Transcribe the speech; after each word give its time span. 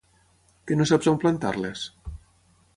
Què 0.71 0.77
no 0.79 0.87
saps 0.93 1.11
on 1.13 1.21
plantar-les? 1.25 1.87